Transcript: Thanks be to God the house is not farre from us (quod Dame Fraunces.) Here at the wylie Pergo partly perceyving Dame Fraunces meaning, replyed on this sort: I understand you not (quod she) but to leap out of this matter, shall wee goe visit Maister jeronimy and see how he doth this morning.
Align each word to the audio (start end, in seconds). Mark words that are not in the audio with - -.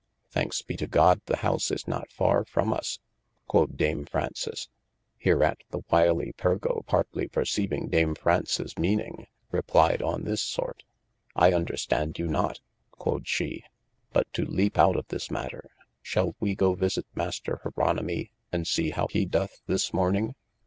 Thanks 0.31 0.63
be 0.63 0.75
to 0.77 0.87
God 0.87 1.21
the 1.27 1.35
house 1.45 1.69
is 1.69 1.87
not 1.87 2.09
farre 2.09 2.43
from 2.43 2.73
us 2.73 2.97
(quod 3.47 3.77
Dame 3.77 4.03
Fraunces.) 4.03 4.67
Here 5.19 5.43
at 5.43 5.59
the 5.69 5.81
wylie 5.91 6.33
Pergo 6.33 6.81
partly 6.87 7.27
perceyving 7.27 7.87
Dame 7.91 8.15
Fraunces 8.15 8.79
meaning, 8.79 9.27
replyed 9.51 10.01
on 10.01 10.23
this 10.23 10.41
sort: 10.41 10.81
I 11.35 11.53
understand 11.53 12.17
you 12.17 12.27
not 12.27 12.61
(quod 12.89 13.27
she) 13.27 13.63
but 14.11 14.25
to 14.33 14.43
leap 14.43 14.79
out 14.79 14.95
of 14.95 15.07
this 15.09 15.29
matter, 15.29 15.69
shall 16.01 16.35
wee 16.39 16.55
goe 16.55 16.73
visit 16.73 17.05
Maister 17.13 17.61
jeronimy 17.63 18.31
and 18.51 18.65
see 18.65 18.89
how 18.89 19.05
he 19.05 19.25
doth 19.27 19.61
this 19.67 19.93
morning. 19.93 20.33